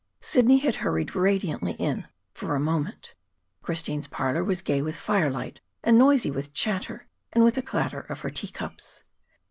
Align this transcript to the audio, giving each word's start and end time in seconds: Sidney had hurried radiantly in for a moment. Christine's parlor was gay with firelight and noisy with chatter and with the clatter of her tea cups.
Sidney 0.19 0.57
had 0.57 0.77
hurried 0.77 1.15
radiantly 1.15 1.73
in 1.73 2.07
for 2.33 2.55
a 2.55 2.59
moment. 2.59 3.13
Christine's 3.61 4.07
parlor 4.07 4.43
was 4.43 4.63
gay 4.63 4.81
with 4.81 4.95
firelight 4.95 5.61
and 5.83 5.95
noisy 5.95 6.31
with 6.31 6.55
chatter 6.55 7.07
and 7.33 7.43
with 7.43 7.53
the 7.53 7.61
clatter 7.61 7.99
of 8.01 8.21
her 8.21 8.31
tea 8.31 8.47
cups. 8.47 9.03